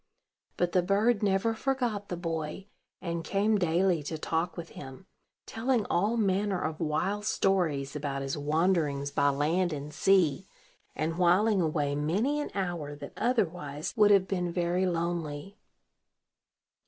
[0.57, 2.65] But the bird never forgot the boy,
[3.03, 5.05] and came daily to talk with him,
[5.45, 10.47] telling all manner of wild stories about his wanderings by land and sea,
[10.95, 15.59] and whiling away many an hour that otherwise would have been very lonely.